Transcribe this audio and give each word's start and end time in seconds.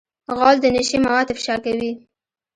غول 0.37 0.57
د 0.61 0.65
نشې 0.75 0.97
مواد 1.05 1.27
افشا 1.33 1.55
کوي. 1.65 1.91